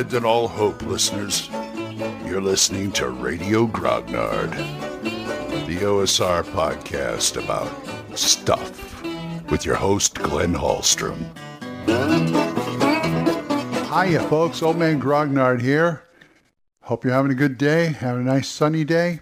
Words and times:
Abandon 0.00 0.24
all 0.24 0.48
hope, 0.48 0.80
listeners. 0.80 1.50
You're 2.24 2.40
listening 2.40 2.90
to 2.92 3.10
Radio 3.10 3.66
Grognard, 3.66 4.50
the 5.66 5.76
OSR 5.76 6.42
podcast 6.42 7.36
about 7.36 7.70
stuff 8.18 9.02
with 9.50 9.66
your 9.66 9.74
host, 9.74 10.14
Glenn 10.14 10.54
Hallstrom. 10.54 11.18
Hiya, 13.92 14.22
folks. 14.30 14.62
Old 14.62 14.78
Man 14.78 14.98
Grognard 14.98 15.60
here. 15.60 16.04
Hope 16.80 17.04
you're 17.04 17.12
having 17.12 17.32
a 17.32 17.34
good 17.34 17.58
day, 17.58 17.88
having 17.88 18.22
a 18.22 18.32
nice 18.32 18.48
sunny 18.48 18.84
day. 18.84 19.20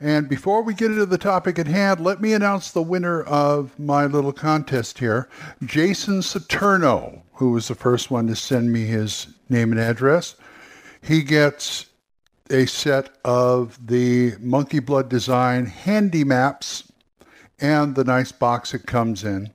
And 0.00 0.28
before 0.28 0.64
we 0.64 0.74
get 0.74 0.90
into 0.90 1.06
the 1.06 1.16
topic 1.16 1.60
at 1.60 1.68
hand, 1.68 2.00
let 2.00 2.20
me 2.20 2.32
announce 2.32 2.72
the 2.72 2.82
winner 2.82 3.22
of 3.22 3.78
my 3.78 4.06
little 4.06 4.32
contest 4.32 4.98
here, 4.98 5.28
Jason 5.64 6.22
Saturno, 6.22 7.22
who 7.34 7.52
was 7.52 7.68
the 7.68 7.76
first 7.76 8.10
one 8.10 8.26
to 8.26 8.34
send 8.34 8.72
me 8.72 8.86
his 8.86 9.28
name 9.50 9.72
and 9.72 9.80
address. 9.80 10.36
He 11.00 11.22
gets 11.22 11.86
a 12.50 12.66
set 12.66 13.10
of 13.24 13.86
the 13.86 14.34
Monkey 14.40 14.78
Blood 14.78 15.08
Design 15.08 15.66
handy 15.66 16.24
maps 16.24 16.90
and 17.60 17.94
the 17.94 18.04
nice 18.04 18.32
box 18.32 18.72
it 18.74 18.86
comes 18.86 19.24
in, 19.24 19.50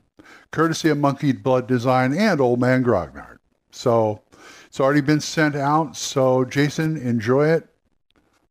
courtesy 0.51 0.89
of 0.89 0.97
Monkey 0.97 1.31
Blood 1.31 1.67
Design 1.67 2.13
and 2.13 2.39
Old 2.39 2.59
Man 2.59 2.83
Grognard. 2.83 3.37
So 3.71 4.21
it's 4.67 4.79
already 4.79 5.01
been 5.01 5.21
sent 5.21 5.55
out. 5.55 5.95
So 5.95 6.45
Jason, 6.45 6.97
enjoy 6.97 7.49
it. 7.49 7.67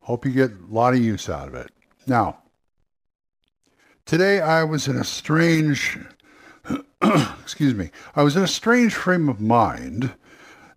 Hope 0.00 0.24
you 0.24 0.32
get 0.32 0.50
a 0.50 0.74
lot 0.74 0.94
of 0.94 1.00
use 1.00 1.28
out 1.28 1.48
of 1.48 1.54
it. 1.54 1.70
Now, 2.06 2.38
today 4.04 4.40
I 4.40 4.64
was 4.64 4.88
in 4.88 4.96
a 4.96 5.04
strange, 5.04 5.98
excuse 7.40 7.74
me, 7.74 7.90
I 8.16 8.22
was 8.22 8.36
in 8.36 8.42
a 8.42 8.48
strange 8.48 8.94
frame 8.94 9.28
of 9.28 9.40
mind, 9.40 10.12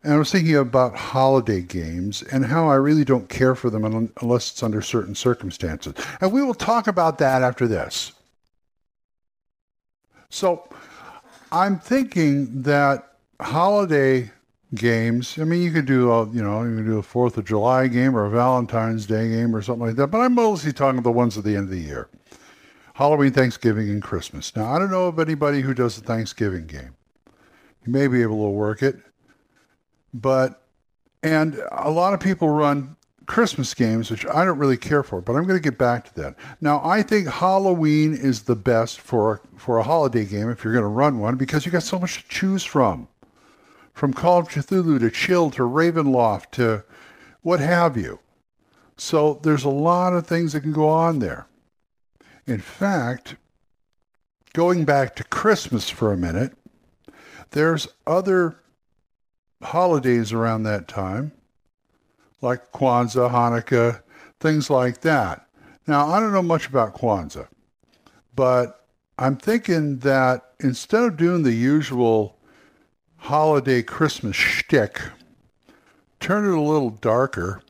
and 0.06 0.14
I 0.14 0.18
was 0.18 0.32
thinking 0.32 0.56
about 0.56 0.96
holiday 0.96 1.62
games 1.62 2.22
and 2.22 2.46
how 2.46 2.70
I 2.70 2.76
really 2.76 3.04
don't 3.04 3.28
care 3.28 3.56
for 3.56 3.72
them 3.72 4.12
unless 4.22 4.52
it's 4.52 4.62
under 4.62 4.80
certain 4.80 5.16
circumstances. 5.16 5.96
And 6.22 6.32
we 6.32 6.44
will 6.44 6.54
talk 6.54 6.86
about 6.86 7.18
that 7.18 7.42
after 7.42 7.68
this. 7.68 8.12
So, 10.30 10.70
I'm 11.52 11.80
thinking 11.80 12.62
that 12.62 13.14
holiday 13.42 14.32
games. 14.76 15.40
I 15.40 15.44
mean, 15.44 15.64
you 15.64 15.72
could 15.72 15.86
do 15.88 16.12
a, 16.12 16.30
you 16.30 16.44
know, 16.44 16.64
you 16.64 16.76
could 16.76 16.86
do 16.86 17.00
a 17.00 17.04
Fourth 17.04 17.38
of 17.38 17.46
July 17.46 17.88
game 17.88 18.16
or 18.16 18.26
a 18.26 18.30
Valentine's 18.30 19.08
Day 19.08 19.30
game 19.30 19.56
or 19.56 19.64
something 19.64 19.88
like 19.88 19.96
that. 19.96 20.08
But 20.08 20.22
I'm 20.22 20.36
mostly 20.36 20.72
talking 20.72 21.02
the 21.02 21.12
ones 21.12 21.36
at 21.36 21.44
the 21.44 21.56
end 21.56 21.66
of 21.66 21.70
the 21.72 21.80
year: 21.80 22.10
Halloween, 22.94 23.32
Thanksgiving, 23.32 23.90
and 23.90 24.04
Christmas. 24.04 24.56
Now, 24.56 24.72
I 24.72 24.78
don't 24.78 24.92
know 24.92 25.08
of 25.08 25.18
anybody 25.18 25.62
who 25.62 25.74
does 25.74 26.00
the 26.00 26.06
Thanksgiving 26.06 26.68
game. 26.68 26.96
You 27.86 27.92
may 27.92 28.08
be 28.08 28.22
able 28.22 28.44
to 28.44 28.50
work 28.50 28.84
it, 28.84 29.00
but 30.22 30.62
and 31.24 31.62
a 31.72 31.90
lot 31.90 32.14
of 32.14 32.20
people 32.20 32.50
run 32.50 32.96
Christmas 33.26 33.74
games, 33.74 34.12
which 34.12 34.26
I 34.28 34.46
don't 34.46 34.60
really 34.60 34.78
care 34.78 35.02
for. 35.02 35.20
But 35.22 35.34
I'm 35.34 35.44
going 35.44 35.60
to 35.60 35.70
get 35.70 35.80
back 35.80 36.06
to 36.06 36.22
that. 36.22 36.36
Now, 36.62 36.80
I 36.84 37.02
think 37.02 37.28
Halloween 37.28 38.14
is 38.14 38.44
the 38.44 38.56
best 38.56 39.00
for 39.00 39.42
for 39.58 39.78
a 39.78 39.84
holiday 39.84 40.26
game 40.26 40.50
if 40.50 40.64
you're 40.64 40.74
going 40.74 40.84
to 40.84 40.88
run 40.88 41.20
one 41.20 41.36
because 41.36 41.66
you 41.66 41.72
got 41.72 41.84
so 41.84 42.00
much 42.00 42.24
to 42.24 42.30
choose 42.30 42.64
from 42.64 43.08
from 43.94 44.14
Call 44.14 44.40
of 44.40 44.50
Cthulhu 44.50 45.00
to 45.00 45.10
Chill 45.10 45.50
to 45.52 45.64
Ravenloft 45.64 46.52
to 46.52 46.84
what 47.42 47.60
have 47.62 47.96
you. 47.98 48.20
So 48.98 49.40
there's 49.42 49.64
a 49.64 49.70
lot 49.70 50.14
of 50.14 50.28
things 50.28 50.54
that 50.54 50.62
can 50.62 50.74
go 50.74 50.90
on 50.90 51.20
there. 51.20 51.48
In 52.46 52.60
fact, 52.60 53.36
going 54.54 54.86
back 54.86 55.16
to 55.16 55.24
Christmas 55.24 55.90
for 55.90 56.12
a 56.12 56.18
minute, 56.18 56.54
there's 57.52 57.88
other 58.06 58.58
holidays 59.66 60.32
around 60.32 60.64
that 60.64 60.88
time, 60.88 61.32
like 62.42 62.72
Kwanzaa, 62.72 63.32
Hanukkah, 63.32 64.02
things 64.40 64.70
like 64.70 65.02
that. 65.02 65.48
Now, 65.88 66.08
I 66.10 66.20
don't 66.20 66.34
know 66.34 66.42
much 66.42 66.68
about 66.68 66.96
Kwanzaa, 66.96 67.48
but 68.36 68.86
I'm 69.18 69.38
thinking 69.38 70.00
that 70.00 70.44
instead 70.60 71.04
of 71.04 71.18
doing 71.18 71.44
the 71.44 71.54
usual 71.54 72.38
holiday 73.18 73.82
Christmas 73.82 74.36
shtick, 74.36 75.02
turn 76.20 76.46
it 76.46 76.58
a 76.58 76.62
little 76.62 76.90
darker, 76.90 77.62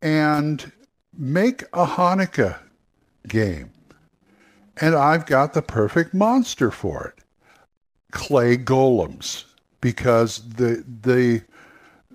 and 0.00 0.72
make 1.16 1.62
a 1.72 1.86
Hanukkah 1.86 2.58
game. 3.26 3.70
And 4.78 4.94
I've 4.94 5.26
got 5.26 5.54
the 5.54 5.62
perfect 5.62 6.12
monster 6.12 6.70
for 6.70 7.14
it. 7.16 7.24
Clay 8.12 8.56
golems. 8.56 9.45
Because 9.80 10.48
the 10.48 10.84
the 11.02 11.42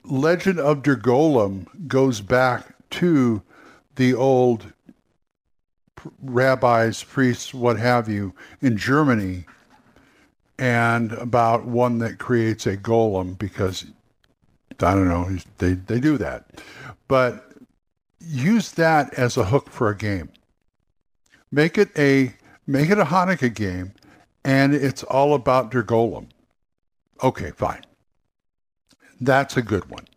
legend 0.03 0.59
of 0.59 0.83
Der 0.83 0.95
Golem 0.95 1.67
goes 1.87 2.21
back 2.21 2.75
to 2.91 3.41
the 3.95 4.13
old 4.13 4.73
rabbis, 6.21 7.03
priests, 7.03 7.53
what 7.53 7.77
have 7.77 8.09
you, 8.09 8.33
in 8.61 8.77
Germany 8.77 9.45
and 10.61 11.11
about 11.13 11.65
one 11.65 11.97
that 11.97 12.19
creates 12.19 12.67
a 12.67 12.77
golem 12.77 13.35
because 13.37 13.85
I 14.79 14.93
don't 14.93 15.07
know, 15.07 15.37
they, 15.57 15.73
they 15.73 15.99
do 15.99 16.19
that. 16.19 16.61
But 17.07 17.51
use 18.19 18.71
that 18.73 19.11
as 19.15 19.37
a 19.37 19.45
hook 19.45 19.71
for 19.71 19.89
a 19.89 19.97
game. 19.97 20.29
Make 21.51 21.79
it 21.79 21.89
a 21.97 22.35
make 22.67 22.91
it 22.91 22.99
a 22.99 23.05
Hanukkah 23.05 23.53
game 23.53 23.93
and 24.45 24.75
it's 24.75 25.01
all 25.03 25.33
about 25.33 25.71
their 25.71 25.83
golem. 25.83 26.27
Okay, 27.23 27.51
fine. 27.51 27.83
That's 29.19 29.55
a 29.55 29.61
good 29.61 29.89
one. 29.89 30.07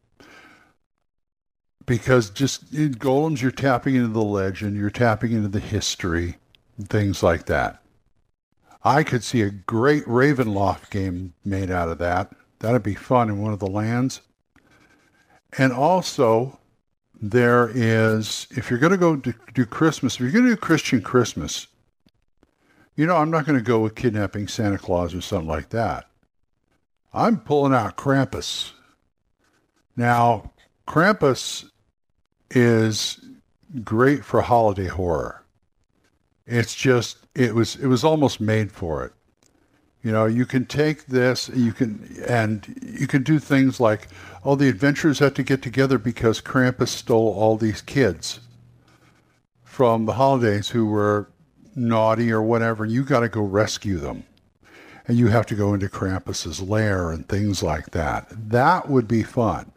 Because 1.86 2.30
just 2.30 2.72
in 2.72 2.94
golems, 2.94 3.42
you're 3.42 3.50
tapping 3.50 3.94
into 3.94 4.08
the 4.08 4.22
legend, 4.22 4.76
you're 4.76 4.88
tapping 4.88 5.32
into 5.32 5.48
the 5.48 5.60
history, 5.60 6.36
things 6.82 7.22
like 7.22 7.44
that. 7.46 7.82
I 8.82 9.02
could 9.02 9.22
see 9.22 9.42
a 9.42 9.50
great 9.50 10.04
Ravenloft 10.04 10.90
game 10.90 11.34
made 11.44 11.70
out 11.70 11.88
of 11.88 11.98
that. 11.98 12.32
That'd 12.60 12.82
be 12.82 12.94
fun 12.94 13.28
in 13.28 13.42
one 13.42 13.52
of 13.52 13.58
the 13.58 13.66
lands. 13.66 14.22
And 15.58 15.72
also, 15.72 16.58
there 17.20 17.70
is, 17.74 18.46
if 18.50 18.70
you're 18.70 18.78
going 18.78 18.92
to 18.92 18.98
go 18.98 19.16
do 19.16 19.66
Christmas, 19.66 20.14
if 20.14 20.20
you're 20.20 20.30
going 20.30 20.44
to 20.44 20.50
do 20.50 20.56
Christian 20.56 21.02
Christmas, 21.02 21.66
you 22.96 23.06
know, 23.06 23.16
I'm 23.16 23.30
not 23.30 23.44
going 23.44 23.58
to 23.58 23.64
go 23.64 23.80
with 23.80 23.94
kidnapping 23.94 24.48
Santa 24.48 24.78
Claus 24.78 25.14
or 25.14 25.20
something 25.20 25.48
like 25.48 25.70
that. 25.70 26.08
I'm 27.14 27.38
pulling 27.38 27.72
out 27.72 27.96
Krampus. 27.96 28.72
Now, 29.96 30.50
Krampus 30.88 31.70
is 32.50 33.24
great 33.84 34.24
for 34.24 34.42
holiday 34.42 34.88
horror. 34.88 35.44
It's 36.46 36.74
just 36.74 37.18
it 37.34 37.54
was 37.54 37.76
it 37.76 37.86
was 37.86 38.04
almost 38.04 38.40
made 38.40 38.72
for 38.72 39.04
it. 39.04 39.12
You 40.02 40.12
know, 40.12 40.26
you 40.26 40.44
can 40.44 40.66
take 40.66 41.06
this, 41.06 41.48
you 41.48 41.72
can 41.72 42.22
and 42.28 42.78
you 42.82 43.06
can 43.06 43.22
do 43.22 43.38
things 43.38 43.80
like, 43.80 44.08
oh, 44.44 44.54
the 44.54 44.68
adventurers 44.68 45.20
have 45.20 45.34
to 45.34 45.42
get 45.42 45.62
together 45.62 45.98
because 45.98 46.42
Krampus 46.42 46.88
stole 46.88 47.32
all 47.32 47.56
these 47.56 47.80
kids 47.80 48.40
from 49.62 50.04
the 50.04 50.12
holidays 50.12 50.68
who 50.68 50.86
were 50.86 51.30
naughty 51.74 52.30
or 52.30 52.42
whatever. 52.42 52.84
You 52.84 53.04
got 53.04 53.20
to 53.20 53.28
go 53.28 53.40
rescue 53.40 53.98
them, 53.98 54.24
and 55.06 55.18
you 55.18 55.28
have 55.28 55.46
to 55.46 55.54
go 55.54 55.74
into 55.74 55.88
Krampus's 55.88 56.60
lair 56.60 57.10
and 57.10 57.28
things 57.28 57.62
like 57.62 57.90
that. 57.90 58.26
That 58.30 58.88
would 58.88 59.06
be 59.06 59.22
fun, 59.22 59.72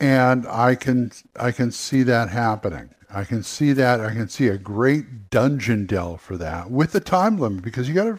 and 0.00 0.46
I 0.46 0.74
can 0.74 1.12
I 1.36 1.52
can 1.52 1.70
see 1.70 2.02
that 2.04 2.30
happening. 2.30 2.90
I 3.10 3.24
can 3.24 3.42
see 3.42 3.72
that. 3.72 4.00
I 4.00 4.12
can 4.12 4.28
see 4.28 4.48
a 4.48 4.58
great 4.58 5.30
dungeon 5.30 5.86
delve 5.86 6.20
for 6.20 6.36
that 6.36 6.70
with 6.70 6.92
the 6.92 7.00
time 7.00 7.38
limit 7.38 7.62
because 7.62 7.88
you 7.88 7.94
got 7.94 8.04
to 8.04 8.18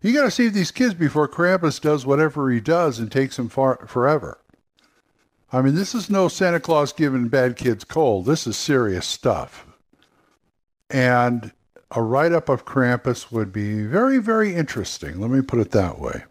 you 0.00 0.12
got 0.12 0.24
to 0.24 0.30
save 0.30 0.54
these 0.54 0.70
kids 0.70 0.94
before 0.94 1.28
Krampus 1.28 1.80
does 1.80 2.04
whatever 2.04 2.50
he 2.50 2.60
does 2.60 2.98
and 2.98 3.10
takes 3.10 3.36
them 3.36 3.48
far 3.48 3.86
forever. 3.86 4.38
I 5.52 5.60
mean, 5.60 5.74
this 5.74 5.94
is 5.94 6.10
no 6.10 6.28
Santa 6.28 6.60
Claus 6.60 6.92
giving 6.92 7.28
bad 7.28 7.56
kids 7.56 7.84
cold. 7.84 8.24
This 8.26 8.46
is 8.46 8.56
serious 8.56 9.06
stuff. 9.06 9.66
And 10.88 11.52
a 11.94 12.02
write 12.02 12.32
up 12.32 12.48
of 12.48 12.64
Krampus 12.64 13.30
would 13.30 13.52
be 13.52 13.84
very, 13.84 14.18
very 14.18 14.54
interesting. 14.54 15.20
Let 15.20 15.30
me 15.30 15.42
put 15.42 15.60
it 15.60 15.70
that 15.72 15.98
way. 15.98 16.24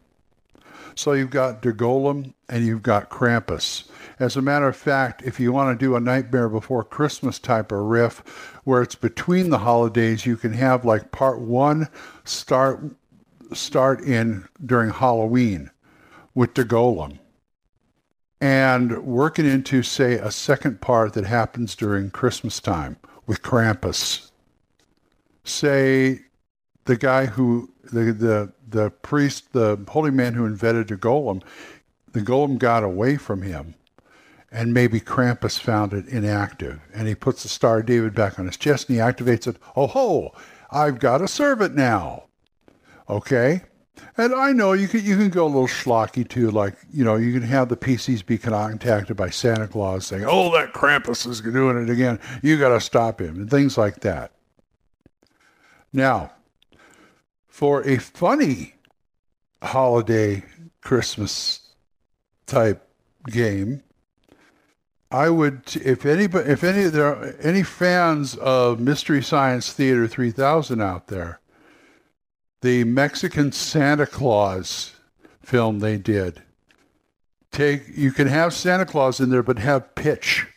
So 0.96 1.14
you've 1.14 1.30
got 1.30 1.62
Der 1.62 1.72
Golem 1.72 2.34
and 2.50 2.66
you've 2.66 2.84
got 2.84 3.10
Krampus. 3.10 3.90
As 4.20 4.36
a 4.36 4.42
matter 4.42 4.68
of 4.68 4.76
fact, 4.76 5.22
if 5.24 5.40
you 5.40 5.54
want 5.54 5.78
to 5.78 5.86
do 5.86 5.96
a 5.96 6.00
Nightmare 6.00 6.50
Before 6.50 6.84
Christmas 6.84 7.40
type 7.40 7.72
of 7.72 7.80
riff 7.80 8.20
where 8.66 8.82
it's 8.82 8.96
between 8.96 9.50
the 9.50 9.60
holidays, 9.60 10.26
you 10.26 10.36
can 10.36 10.54
have 10.54 10.84
like 10.84 11.12
part 11.12 11.40
one 11.40 11.88
start 12.26 12.84
start 13.54 14.02
in 14.02 14.48
during 14.66 14.90
Halloween 14.90 15.70
with 16.34 16.56
the 16.56 16.64
Golem 16.64 17.20
and 18.40 19.04
working 19.04 19.46
into 19.46 19.84
say 19.84 20.14
a 20.14 20.32
second 20.32 20.82
part 20.82 21.14
that 21.14 21.26
happens 21.26 21.76
during 21.76 22.10
Christmas 22.10 22.60
time 22.60 22.98
with 23.28 23.42
Krampus. 23.42 24.31
Say 25.44 26.22
the 26.86 26.98
guy 26.98 27.26
who 27.26 27.72
the 27.84 28.14
the 28.14 28.54
the 28.68 28.90
priest, 28.90 29.54
the 29.54 29.84
holy 29.90 30.12
man 30.12 30.34
who 30.34 30.46
invented 30.46 30.88
the 30.88 30.98
golem, 30.98 31.42
the 32.14 32.22
golem 32.22 32.58
got 32.58 32.84
away 32.84 33.18
from 33.18 33.42
him 33.42 33.76
and 34.52 34.74
maybe 34.74 35.00
Krampus 35.00 35.60
found 35.60 35.94
it 35.94 36.08
inactive 36.08 36.82
and 36.94 37.08
he 37.08 37.16
puts 37.16 37.44
the 37.44 37.50
Star 37.50 37.80
of 37.80 37.86
David 37.86 38.14
back 38.14 38.38
on 38.38 38.46
his 38.46 38.58
chest 38.58 38.90
and 38.90 38.98
he 38.98 39.02
activates 39.02 39.48
it. 39.48 39.58
Oh 39.76 39.88
ho, 39.88 40.34
I've 40.70 41.00
got 41.00 41.20
to 41.20 41.28
serve 41.28 41.62
it 41.62 41.74
now. 41.74 42.26
Okay? 43.10 43.62
And 44.18 44.34
I 44.34 44.52
know 44.52 44.74
you 44.74 44.88
can 44.88 45.04
you 45.04 45.16
can 45.16 45.30
go 45.30 45.46
a 45.46 45.48
little 45.48 45.68
schlocky 45.68 46.28
too, 46.28 46.52
like 46.52 46.76
you 46.92 47.04
know 47.04 47.16
you 47.16 47.34
can 47.34 47.48
have 47.48 47.70
the 47.70 47.78
PCs 47.78 48.26
be 48.26 48.38
contacted 48.38 49.16
by 49.16 49.30
Santa 49.30 49.68
Claus 49.68 50.08
saying, 50.08 50.26
"Oh, 50.26 50.52
that 50.54 50.74
Krampus 50.74 51.28
is 51.28 51.42
doing 51.42 51.82
it 51.82 51.90
again. 51.90 52.20
You 52.42 52.58
got 52.58 52.70
to 52.70 52.82
stop 52.82 53.22
him," 53.22 53.36
and 53.36 53.50
things 53.50 53.78
like 53.78 54.00
that. 54.02 54.32
Now, 55.94 56.32
for 57.48 57.86
a 57.88 57.98
funny 57.98 58.76
holiday 59.62 60.44
Christmas 60.82 61.74
type 62.46 62.88
game, 63.28 63.84
I 65.12 65.30
would 65.30 65.64
if 65.76 66.06
anybody 66.06 66.50
if 66.50 66.64
any 66.64 66.84
there 66.84 67.08
are 67.08 67.36
any 67.42 67.64
fans 67.64 68.36
of 68.36 68.80
Mystery 68.80 69.22
Science 69.22 69.74
Theater 69.74 70.08
3000 70.08 70.82
out 70.82 71.08
there 71.08 71.42
the 72.62 72.84
Mexican 72.84 73.52
Santa 73.52 74.06
Claus 74.06 74.94
film 75.42 75.80
they 75.80 75.98
did. 75.98 76.44
Take 77.52 77.84
you 77.94 78.12
can 78.12 78.28
have 78.28 78.54
Santa 78.54 78.86
Claus 78.86 79.20
in 79.20 79.30
there, 79.30 79.44
but 79.44 79.60
have 79.60 79.96
Pitch, 79.96 80.48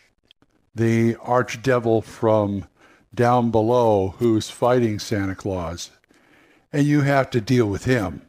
the 0.75 1.15
archdevil 1.15 2.05
from 2.05 2.67
down 3.15 3.51
below 3.51 4.15
who's 4.19 4.51
fighting 4.51 4.99
Santa 4.99 5.35
Claus, 5.35 5.91
and 6.73 6.87
you 6.87 7.03
have 7.03 7.31
to 7.31 7.41
deal 7.41 7.67
with 7.67 7.85
him. 7.85 8.23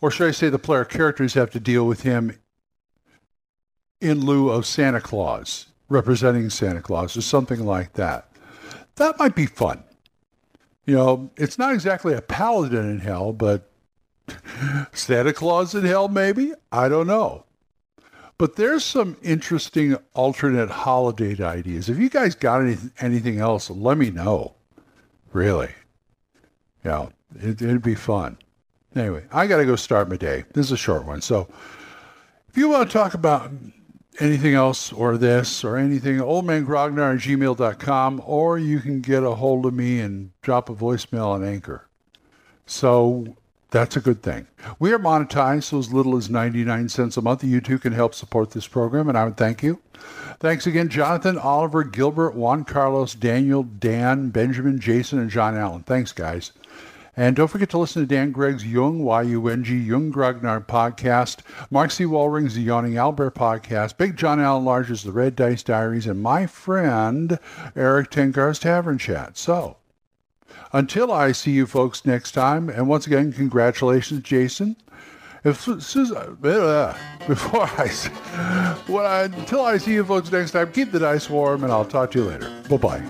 Or 0.00 0.10
should 0.10 0.28
I 0.28 0.32
say 0.32 0.48
the 0.48 0.58
player 0.58 0.84
characters 0.84 1.34
have 1.34 1.50
to 1.50 1.60
deal 1.60 1.86
with 1.86 2.02
him 2.02 2.38
in 4.00 4.20
lieu 4.20 4.50
of 4.50 4.66
Santa 4.66 5.00
Claus, 5.00 5.66
representing 5.88 6.50
Santa 6.50 6.82
Claus, 6.82 7.16
or 7.16 7.22
something 7.22 7.64
like 7.64 7.94
that. 7.94 8.30
That 8.96 9.18
might 9.18 9.34
be 9.34 9.46
fun 9.46 9.84
you 10.86 10.94
know, 10.94 11.30
it's 11.36 11.58
not 11.58 11.74
exactly 11.74 12.14
a 12.14 12.20
paladin 12.20 12.88
in 12.88 13.00
hell, 13.00 13.32
but 13.32 13.70
Santa 14.92 15.32
Claus 15.32 15.74
in 15.74 15.84
hell, 15.84 16.08
maybe? 16.08 16.52
I 16.70 16.88
don't 16.88 17.06
know. 17.06 17.44
But 18.36 18.56
there's 18.56 18.84
some 18.84 19.16
interesting 19.22 19.96
alternate 20.12 20.70
holiday 20.70 21.42
ideas. 21.42 21.88
If 21.88 21.98
you 21.98 22.10
guys 22.10 22.34
got 22.34 22.62
any, 22.62 22.76
anything 23.00 23.38
else, 23.38 23.70
let 23.70 23.96
me 23.96 24.10
know. 24.10 24.54
Really. 25.32 25.70
Yeah, 26.84 27.08
it, 27.36 27.62
it'd 27.62 27.82
be 27.82 27.94
fun. 27.94 28.38
Anyway, 28.94 29.24
I 29.32 29.46
got 29.46 29.58
to 29.58 29.64
go 29.64 29.76
start 29.76 30.08
my 30.08 30.16
day. 30.16 30.44
This 30.52 30.66
is 30.66 30.72
a 30.72 30.76
short 30.76 31.04
one. 31.04 31.20
So 31.20 31.48
if 32.48 32.56
you 32.56 32.68
want 32.68 32.88
to 32.88 32.92
talk 32.92 33.14
about 33.14 33.50
anything 34.20 34.54
else 34.54 34.92
or 34.92 35.16
this 35.16 35.64
or 35.64 35.76
anything, 35.76 36.18
oldmangrognard 36.18 37.16
at 37.16 37.20
gmail.com, 37.20 38.22
or 38.24 38.58
you 38.58 38.80
can 38.80 39.00
get 39.00 39.22
a 39.22 39.34
hold 39.34 39.66
of 39.66 39.74
me 39.74 40.00
and 40.00 40.30
drop 40.42 40.68
a 40.68 40.74
voicemail 40.74 41.28
on 41.28 41.44
Anchor. 41.44 41.88
So 42.66 43.36
that's 43.74 43.96
a 43.96 44.00
good 44.00 44.22
thing. 44.22 44.46
We 44.78 44.92
are 44.92 45.00
monetized 45.00 45.64
so 45.64 45.80
as 45.80 45.92
little 45.92 46.16
as 46.16 46.30
99 46.30 46.88
cents 46.88 47.16
a 47.16 47.22
month. 47.22 47.42
You 47.42 47.60
too 47.60 47.80
can 47.80 47.92
help 47.92 48.14
support 48.14 48.52
this 48.52 48.68
program, 48.68 49.08
and 49.08 49.18
I 49.18 49.24
would 49.24 49.36
thank 49.36 49.64
you. 49.64 49.80
Thanks 50.38 50.68
again, 50.68 50.88
Jonathan, 50.88 51.36
Oliver, 51.36 51.82
Gilbert, 51.82 52.36
Juan 52.36 52.62
Carlos, 52.62 53.14
Daniel, 53.14 53.64
Dan, 53.64 54.30
Benjamin, 54.30 54.78
Jason, 54.78 55.18
and 55.18 55.28
John 55.28 55.56
Allen. 55.56 55.82
Thanks, 55.82 56.12
guys. 56.12 56.52
And 57.16 57.34
don't 57.34 57.48
forget 57.48 57.68
to 57.70 57.78
listen 57.78 58.02
to 58.02 58.06
Dan 58.06 58.30
Gregg's 58.30 58.64
Yung, 58.64 59.02
Y-U-N-G, 59.02 59.76
Yung 59.76 60.12
Grognard 60.12 60.66
podcast, 60.66 61.38
Mark 61.68 61.90
C. 61.90 62.04
Wallring's 62.04 62.54
The 62.54 62.62
Yawning 62.62 62.96
Albert 62.96 63.34
podcast, 63.34 63.96
Big 63.96 64.16
John 64.16 64.40
Allen 64.40 64.64
Large's 64.64 65.02
The 65.02 65.10
Red 65.10 65.34
Dice 65.34 65.64
Diaries, 65.64 66.06
and 66.06 66.22
my 66.22 66.46
friend 66.46 67.40
Eric 67.74 68.10
Tenkar's 68.10 68.60
Tavern 68.60 68.98
Chat. 68.98 69.36
So, 69.36 69.78
until 70.72 71.12
I 71.12 71.32
see 71.32 71.52
you 71.52 71.66
folks 71.66 72.04
next 72.04 72.32
time, 72.32 72.68
and 72.68 72.88
once 72.88 73.06
again, 73.06 73.32
congratulations, 73.32 74.22
Jason. 74.22 74.76
If, 75.44 75.66
before 75.66 77.62
I, 77.62 79.24
until 79.24 79.60
I 79.60 79.78
see 79.78 79.92
you 79.92 80.04
folks 80.04 80.32
next 80.32 80.52
time, 80.52 80.72
keep 80.72 80.90
the 80.90 80.98
dice 80.98 81.28
warm, 81.28 81.64
and 81.64 81.72
I'll 81.72 81.84
talk 81.84 82.10
to 82.12 82.20
you 82.20 82.24
later. 82.24 82.50
Bye 82.70 82.76
bye. 82.78 83.00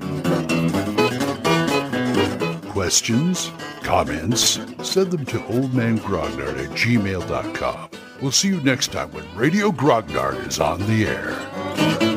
Questions? 2.70 3.52
Comments? 3.82 4.58
Send 4.82 5.12
them 5.12 5.24
to 5.26 5.38
oldmangrognard 5.38 6.58
at 6.58 6.70
gmail.com. 6.70 7.88
We'll 8.20 8.32
see 8.32 8.48
you 8.48 8.60
next 8.62 8.90
time 8.90 9.12
when 9.12 9.24
Radio 9.36 9.70
Grognard 9.70 10.48
is 10.48 10.58
on 10.58 10.80
the 10.86 11.06
air. 11.06 12.13